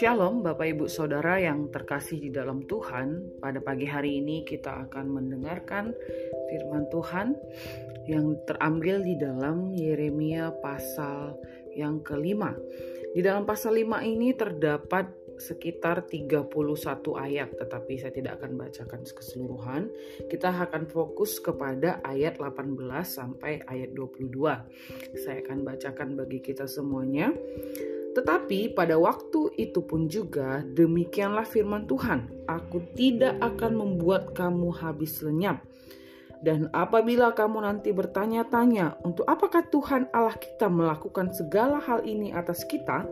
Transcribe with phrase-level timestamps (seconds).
[0.00, 3.36] Shalom Bapak Ibu Saudara yang terkasih di dalam Tuhan.
[3.36, 5.92] Pada pagi hari ini kita akan mendengarkan
[6.48, 7.36] firman Tuhan
[8.08, 11.36] Yang terambil di dalam Yeremia pasal
[11.76, 12.56] yang kelima.
[13.12, 16.50] Di dalam pasal lima ini terdapat sekitar 31
[17.16, 19.82] ayat Tetapi saya tidak akan bacakan keseluruhan.
[20.26, 22.74] Kita akan fokus kepada ayat 18
[23.06, 24.28] sampai ayat 22
[25.16, 27.32] Saya akan bacakan bagi kita semuanya.
[28.18, 35.22] Tetapi pada waktu itu pun juga demikianlah firman Tuhan, aku tidak akan membuat kamu habis
[35.22, 35.62] lenyap
[36.38, 42.62] dan apabila kamu nanti bertanya-tanya, untuk apakah Tuhan Allah kita melakukan segala hal ini atas
[42.62, 43.02] kita,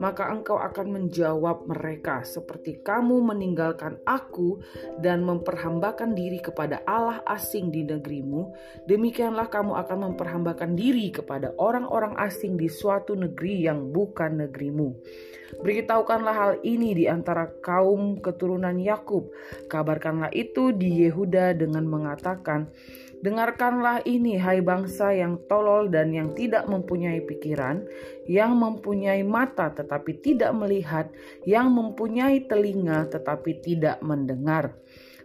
[0.00, 4.64] maka engkau akan menjawab mereka seperti kamu meninggalkan aku
[5.04, 8.56] dan memperhambakan diri kepada Allah asing di negerimu,
[8.88, 14.96] demikianlah kamu akan memperhambakan diri kepada orang-orang asing di suatu negeri yang bukan negerimu.
[15.60, 19.28] Beritahukanlah hal ini di antara kaum keturunan Yakub.
[19.68, 22.61] Kabarkanlah itu di Yehuda dengan mengatakan,
[23.22, 27.86] Dengarkanlah ini, hai bangsa yang tolol dan yang tidak mempunyai pikiran,
[28.26, 31.06] yang mempunyai mata tetapi tidak melihat,
[31.46, 34.74] yang mempunyai telinga tetapi tidak mendengar.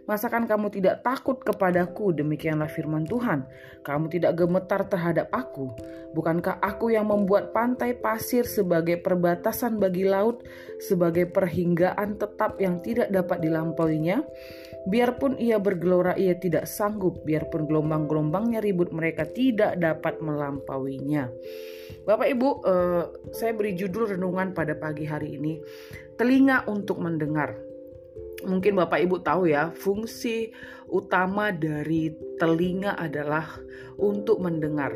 [0.08, 2.16] Masakan kamu tidak takut kepadaku?
[2.16, 3.44] Demikianlah firman Tuhan.
[3.84, 5.68] Kamu tidak gemetar terhadap aku.
[6.16, 10.40] Bukankah aku yang membuat pantai pasir sebagai perbatasan bagi laut,
[10.80, 14.24] sebagai perhinggaan tetap yang tidak dapat dilampauinya?
[14.88, 17.20] Biarpun ia bergelora, ia tidak sanggup.
[17.28, 21.28] Biarpun gelombang-gelombangnya ribut, mereka tidak dapat melampauinya.
[22.08, 23.04] Bapak Ibu, eh,
[23.36, 25.60] saya beri judul renungan pada pagi hari ini,
[26.16, 27.67] telinga untuk mendengar
[28.46, 30.52] mungkin Bapak Ibu tahu ya, fungsi
[30.90, 33.58] utama dari telinga adalah
[33.98, 34.94] untuk mendengar.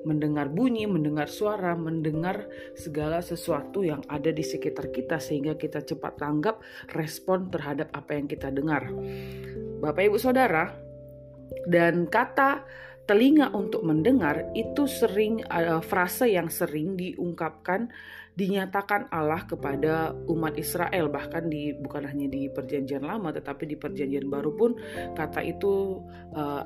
[0.00, 6.16] Mendengar bunyi, mendengar suara, mendengar segala sesuatu yang ada di sekitar kita sehingga kita cepat
[6.16, 6.56] tanggap
[6.96, 8.88] respon terhadap apa yang kita dengar.
[9.84, 10.72] Bapak Ibu Saudara,
[11.68, 12.64] dan kata
[13.10, 17.90] telinga untuk mendengar itu sering uh, frase yang sering diungkapkan
[18.38, 21.10] dinyatakan Allah kepada umat Israel.
[21.10, 24.78] Bahkan di bukan hanya di perjanjian lama tetapi di perjanjian baru pun
[25.18, 25.98] kata itu
[26.38, 26.62] uh,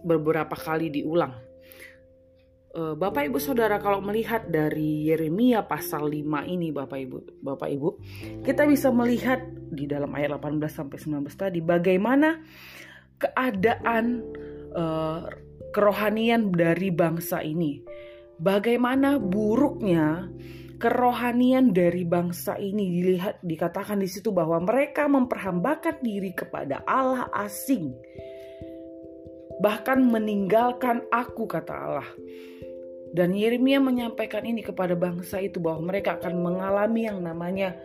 [0.00, 1.36] beberapa kali diulang.
[2.74, 7.88] Uh, Bapak Ibu Saudara kalau melihat dari Yeremia pasal 5 ini Bapak Ibu Bapak Ibu
[8.42, 12.42] kita bisa melihat di dalam ayat 18 sampai 19 tadi bagaimana
[13.14, 14.26] keadaan
[15.74, 17.82] kerohanian dari bangsa ini.
[18.38, 20.30] Bagaimana buruknya
[20.78, 27.90] kerohanian dari bangsa ini dilihat dikatakan di situ bahwa mereka memperhambakan diri kepada Allah asing.
[29.58, 32.10] Bahkan meninggalkan aku kata Allah.
[33.14, 37.78] Dan Yeremia menyampaikan ini kepada bangsa itu bahwa mereka akan mengalami yang namanya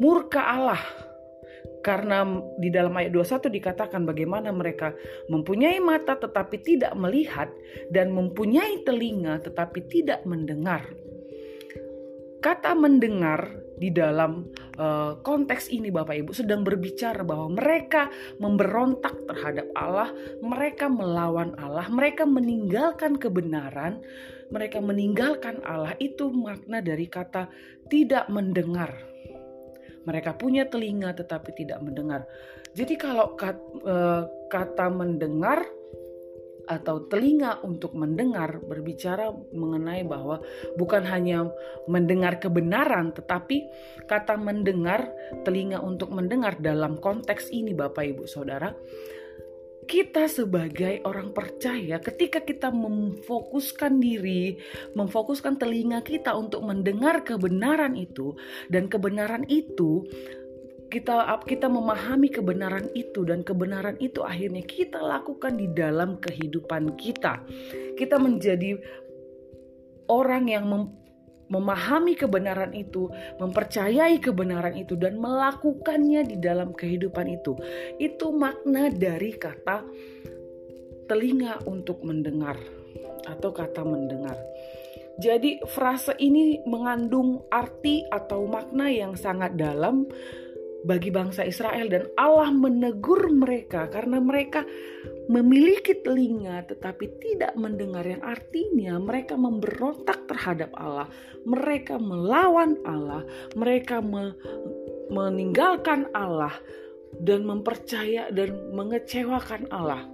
[0.00, 0.80] murka Allah
[1.80, 2.24] karena
[2.60, 4.92] di dalam ayat 21 dikatakan bagaimana mereka
[5.32, 7.48] mempunyai mata tetapi tidak melihat
[7.88, 10.84] dan mempunyai telinga tetapi tidak mendengar.
[12.40, 14.48] Kata mendengar di dalam
[14.80, 18.08] uh, konteks ini Bapak Ibu sedang berbicara bahwa mereka
[18.40, 20.08] memberontak terhadap Allah,
[20.40, 24.00] mereka melawan Allah, mereka meninggalkan kebenaran,
[24.52, 25.96] mereka meninggalkan Allah.
[26.00, 27.48] Itu makna dari kata
[27.92, 29.09] tidak mendengar
[30.04, 32.24] mereka punya telinga tetapi tidak mendengar.
[32.72, 33.96] Jadi kalau e,
[34.48, 35.66] kata mendengar
[36.70, 40.38] atau telinga untuk mendengar berbicara mengenai bahwa
[40.78, 41.50] bukan hanya
[41.90, 43.66] mendengar kebenaran tetapi
[44.06, 45.10] kata mendengar
[45.42, 48.70] telinga untuk mendengar dalam konteks ini Bapak Ibu Saudara
[49.90, 54.54] kita sebagai orang percaya ketika kita memfokuskan diri,
[54.94, 58.38] memfokuskan telinga kita untuk mendengar kebenaran itu
[58.70, 60.06] dan kebenaran itu
[60.94, 67.42] kita kita memahami kebenaran itu dan kebenaran itu akhirnya kita lakukan di dalam kehidupan kita.
[67.98, 68.78] Kita menjadi
[70.06, 70.70] orang yang
[71.50, 73.10] memahami kebenaran itu,
[73.42, 77.58] mempercayai kebenaran itu, dan melakukannya di dalam kehidupan itu.
[77.98, 79.82] Itu makna dari kata
[81.10, 82.54] telinga untuk mendengar
[83.26, 84.38] atau kata mendengar.
[85.20, 90.08] Jadi, frase ini mengandung arti atau makna yang sangat dalam
[90.84, 94.64] bagi bangsa Israel, dan Allah menegur mereka karena mereka
[95.30, 101.06] memiliki telinga tetapi tidak mendengar yang artinya mereka memberontak terhadap Allah,
[101.46, 103.22] mereka melawan Allah,
[103.54, 104.34] mereka me
[105.10, 106.54] meninggalkan Allah
[107.18, 110.06] dan mempercaya dan mengecewakan Allah.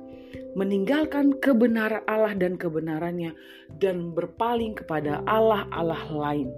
[0.56, 3.36] meninggalkan kebenaran Allah dan kebenarannya
[3.76, 6.48] dan berpaling kepada Allah-Allah lain.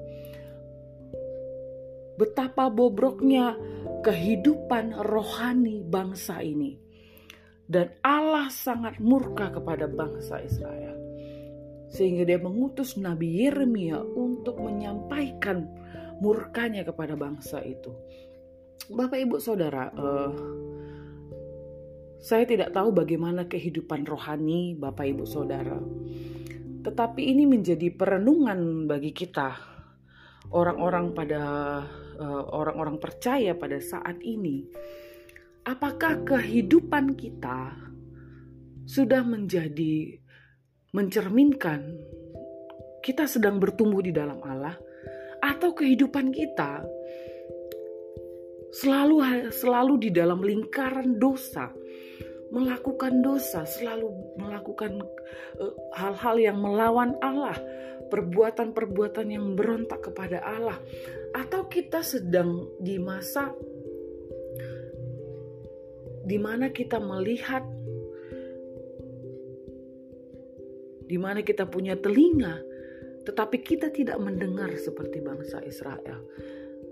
[2.18, 3.54] Betapa bobroknya
[4.02, 6.74] kehidupan rohani bangsa ini.
[7.68, 10.98] Dan Allah sangat murka kepada bangsa Israel.
[11.94, 15.68] Sehingga dia mengutus Nabi Yeremia untuk menyampaikan
[16.18, 17.94] murkanya kepada bangsa itu.
[18.88, 20.32] Bapak Ibu Saudara, uh,
[22.18, 25.78] saya tidak tahu bagaimana kehidupan rohani Bapak Ibu Saudara.
[26.82, 29.54] Tetapi ini menjadi perenungan bagi kita
[30.50, 31.42] orang-orang pada
[32.52, 34.66] orang-orang uh, percaya pada saat ini.
[35.68, 37.76] Apakah kehidupan kita
[38.88, 40.16] sudah menjadi
[40.96, 41.92] mencerminkan
[43.04, 44.74] kita sedang bertumbuh di dalam Allah
[45.44, 46.82] atau kehidupan kita
[48.72, 49.20] selalu
[49.52, 51.68] selalu di dalam lingkaran dosa
[52.48, 54.08] melakukan dosa, selalu
[54.40, 55.04] melakukan
[55.60, 57.56] eh, hal-hal uh, yang melawan Allah,
[58.08, 60.80] perbuatan-perbuatan yang berontak kepada Allah,
[61.36, 63.52] atau kita sedang di masa
[66.28, 67.64] di mana kita melihat,
[71.08, 72.60] di mana kita punya telinga,
[73.24, 76.20] tetapi kita tidak mendengar seperti bangsa Israel.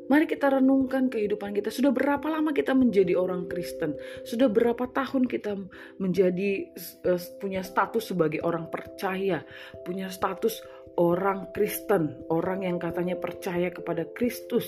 [0.07, 1.75] Mari kita renungkan kehidupan kita.
[1.75, 3.99] Sudah berapa lama kita menjadi orang Kristen?
[4.23, 5.59] Sudah berapa tahun kita
[5.99, 6.71] menjadi
[7.07, 9.43] uh, punya status sebagai orang percaya,
[9.83, 10.63] punya status
[10.97, 14.65] orang Kristen, orang yang katanya percaya kepada Kristus,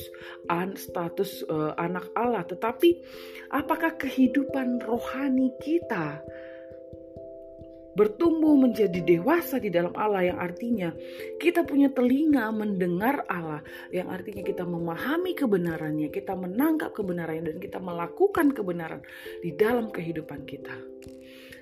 [0.51, 2.45] an status uh, anak Allah.
[2.45, 2.91] Tetapi
[3.55, 6.21] apakah kehidupan rohani kita
[7.99, 10.95] bertumbuh menjadi dewasa di dalam Allah yang artinya
[11.43, 17.83] kita punya telinga mendengar Allah yang artinya kita memahami kebenarannya, kita menangkap kebenarannya dan kita
[17.83, 19.03] melakukan kebenaran
[19.43, 20.79] di dalam kehidupan kita.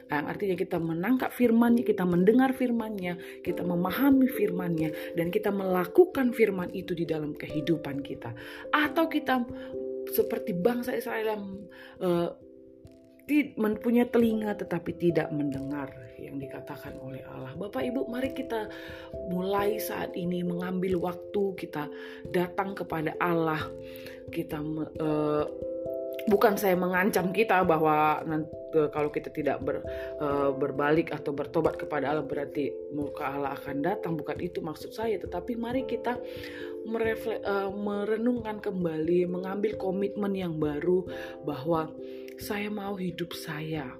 [0.06, 6.70] Yang artinya kita menangkap firmannya, kita mendengar firmannya, kita memahami firmannya, dan kita melakukan firman
[6.70, 8.30] itu di dalam kehidupan kita.
[8.70, 9.42] Atau kita
[10.14, 11.44] seperti bangsa Israel yang
[11.98, 12.30] uh,
[13.82, 17.52] punya telinga tetapi tidak mendengar yang dikatakan oleh Allah.
[17.58, 18.70] Bapak Ibu, mari kita
[19.28, 21.90] mulai saat ini mengambil waktu kita
[22.30, 23.60] datang kepada Allah.
[24.30, 24.58] Kita
[25.02, 25.44] uh,
[26.26, 28.22] bukan saya mengancam kita bahwa
[28.92, 29.82] kalau kita tidak ber,
[30.20, 34.14] uh, berbalik atau bertobat kepada Allah berarti muka Allah akan datang.
[34.14, 36.20] Bukan itu maksud saya, tetapi mari kita
[36.86, 41.04] merefle, uh, merenungkan kembali, mengambil komitmen yang baru
[41.42, 41.90] bahwa
[42.36, 43.96] saya mau hidup saya,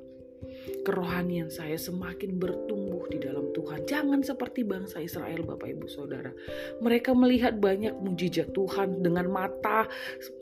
[0.83, 3.87] kerohanian saya semakin bertumbuh di dalam Tuhan.
[3.87, 6.31] Jangan seperti bangsa Israel, Bapak Ibu Saudara.
[6.83, 9.87] Mereka melihat banyak mujizat Tuhan dengan mata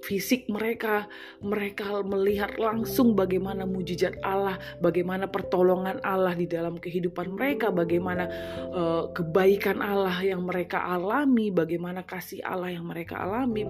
[0.05, 1.09] fisik mereka.
[1.45, 8.25] Mereka melihat langsung bagaimana mujizat Allah, bagaimana pertolongan Allah di dalam kehidupan mereka, bagaimana
[8.73, 13.65] uh, kebaikan Allah yang mereka alami, bagaimana kasih Allah yang mereka alami,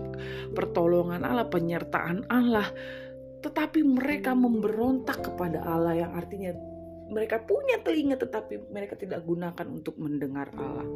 [0.55, 2.71] pertolongan Allah, penyertaan Allah
[3.45, 6.57] tetapi mereka memberontak kepada Allah yang artinya
[7.05, 10.89] mereka punya telinga tetapi mereka tidak gunakan untuk mendengar Allah.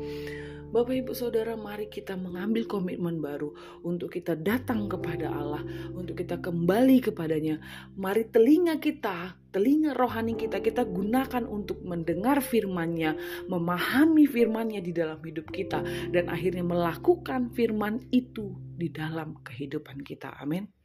[0.68, 5.64] Bapak Ibu Saudara, mari kita mengambil komitmen baru untuk kita datang kepada Allah,
[5.96, 7.56] untuk kita kembali kepadanya.
[7.96, 13.16] Mari telinga kita, telinga rohani kita kita gunakan untuk mendengar firman-Nya,
[13.48, 15.80] memahami firman-Nya di dalam hidup kita
[16.12, 20.36] dan akhirnya melakukan firman itu di dalam kehidupan kita.
[20.36, 20.77] Amin.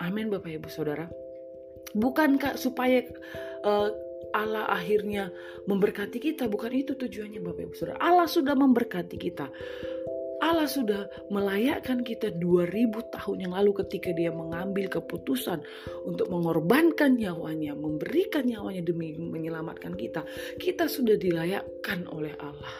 [0.00, 1.06] Amin Bapak Ibu Saudara.
[1.92, 3.04] Bukan kak supaya
[3.66, 3.90] uh,
[4.30, 5.28] Allah akhirnya
[5.66, 7.98] memberkati kita, bukan itu tujuannya Bapak Ibu Saudara.
[7.98, 9.46] Allah sudah memberkati kita.
[10.40, 15.60] Allah sudah melayakkan kita 2000 tahun yang lalu ketika dia mengambil keputusan
[16.08, 20.24] untuk mengorbankan nyawanya, memberikan nyawanya demi menyelamatkan kita.
[20.56, 22.76] Kita sudah dilayakkan oleh Allah.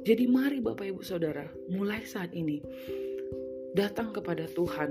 [0.00, 2.64] Jadi mari Bapak Ibu Saudara, mulai saat ini
[3.74, 4.90] datang kepada Tuhan.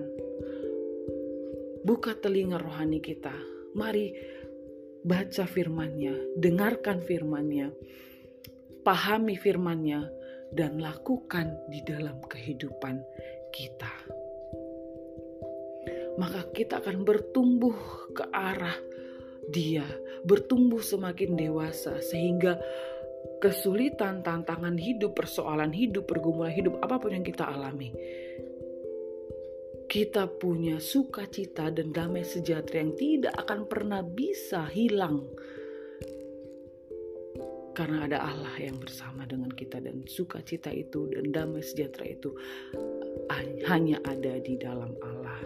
[1.83, 3.33] Buka telinga rohani kita.
[3.75, 4.12] Mari
[5.03, 7.71] baca firman-Nya, dengarkan firman-Nya,
[8.83, 10.01] pahami firman-Nya,
[10.51, 13.00] dan lakukan di dalam kehidupan
[13.53, 13.93] kita.
[16.19, 17.77] Maka kita akan bertumbuh
[18.12, 18.75] ke arah
[19.50, 19.88] Dia,
[20.27, 22.59] bertumbuh semakin dewasa sehingga
[23.39, 27.89] kesulitan, tantangan hidup, persoalan hidup, pergumulan hidup, apa pun yang kita alami,
[29.89, 35.25] kita punya sukacita dan damai sejahtera yang tidak akan pernah bisa hilang
[37.74, 42.29] karena ada Allah yang bersama dengan kita dan sukacita itu dan damai sejahtera itu
[43.65, 45.41] hanya ada di dalam Allah.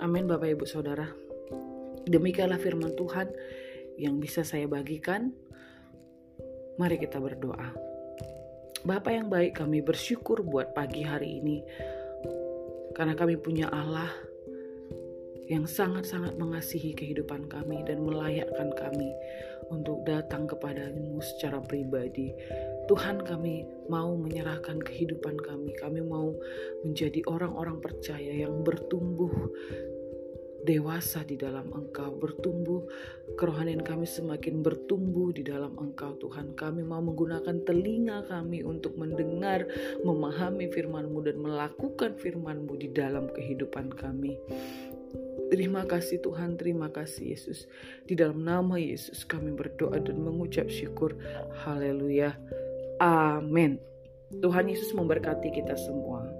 [0.00, 1.10] Amin Bapak Ibu Saudara.
[2.08, 3.28] Demikianlah firman Tuhan
[4.00, 5.34] yang bisa saya bagikan.
[6.80, 7.76] Mari kita berdoa.
[8.86, 11.58] Bapak yang baik, kami bersyukur buat pagi hari ini
[12.98, 14.10] karena kami punya Allah
[15.48, 19.14] yang sangat-sangat mengasihi kehidupan kami dan melayakkan kami
[19.70, 22.34] untuk datang kepadamu secara pribadi.
[22.90, 25.72] Tuhan kami mau menyerahkan kehidupan kami.
[25.78, 26.36] Kami mau
[26.84, 29.32] menjadi orang-orang percaya yang bertumbuh
[30.68, 32.84] dewasa di dalam Engkau, bertumbuh
[33.40, 36.52] kerohanian kami semakin bertumbuh di dalam Engkau Tuhan.
[36.52, 39.64] Kami mau menggunakan telinga kami untuk mendengar,
[40.04, 44.36] memahami firman-Mu dan melakukan firman-Mu di dalam kehidupan kami.
[45.48, 47.64] Terima kasih Tuhan, terima kasih Yesus.
[48.04, 51.16] Di dalam nama Yesus kami berdoa dan mengucap syukur.
[51.64, 52.36] Haleluya.
[53.00, 53.80] Amin.
[54.28, 56.37] Tuhan Yesus memberkati kita semua.